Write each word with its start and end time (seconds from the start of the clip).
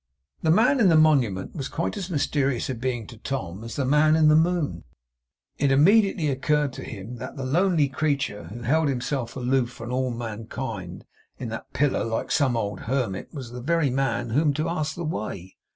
The 0.41 0.49
Man 0.49 0.79
in 0.79 0.89
the 0.89 0.97
Monument 0.97 1.53
was 1.55 1.67
quite 1.67 1.95
as 1.95 2.09
mysterious 2.09 2.71
a 2.71 2.73
being 2.73 3.05
to 3.05 3.19
Tom 3.19 3.63
as 3.63 3.75
the 3.75 3.85
Man 3.85 4.15
in 4.15 4.29
the 4.29 4.35
Moon. 4.35 4.83
It 5.59 5.71
immediately 5.71 6.27
occurred 6.29 6.73
to 6.73 6.83
him 6.83 7.17
that 7.17 7.37
the 7.37 7.45
lonely 7.45 7.87
creature 7.87 8.45
who 8.45 8.63
held 8.63 8.87
himself 8.89 9.35
aloof 9.35 9.69
from 9.69 9.93
all 9.93 10.09
mankind 10.09 11.05
in 11.37 11.49
that 11.49 11.71
pillar 11.73 12.03
like 12.03 12.31
some 12.31 12.57
old 12.57 12.79
hermit 12.79 13.31
was 13.31 13.51
the 13.51 13.61
very 13.61 13.91
man 13.91 14.31
of 14.31 14.35
whom 14.37 14.53
to 14.55 14.69
ask 14.69 14.95
his 14.95 15.03
way. 15.05 15.55